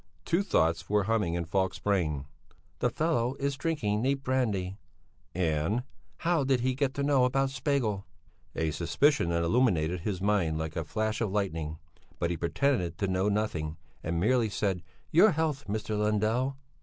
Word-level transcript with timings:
Two 0.25 0.41
thoughts 0.41 0.89
were 0.89 1.03
humming 1.03 1.35
in 1.35 1.45
Falk's 1.45 1.77
brain: 1.77 2.25
"The 2.79 2.89
fellow 2.89 3.35
is 3.35 3.55
drinking 3.55 4.01
neat 4.01 4.23
brandy" 4.23 4.79
and 5.35 5.83
"How 6.17 6.43
did 6.43 6.61
he 6.61 6.73
get 6.73 6.95
to 6.95 7.03
know 7.03 7.23
about 7.23 7.51
Spegel?" 7.51 8.07
A 8.55 8.71
suspicion 8.71 9.31
illuminated 9.31 9.99
his 9.99 10.19
mind 10.19 10.57
like 10.57 10.75
a 10.75 10.83
flash 10.83 11.21
of 11.21 11.29
lightning, 11.31 11.77
but 12.17 12.31
he 12.31 12.37
pretended 12.37 12.97
to 12.97 13.07
know 13.07 13.29
nothing, 13.29 13.77
and 14.03 14.19
merely 14.19 14.49
said: 14.49 14.81
"Your 15.11 15.33
health, 15.33 15.65
Mr. 15.67 15.95
Lundell!" 15.95 16.57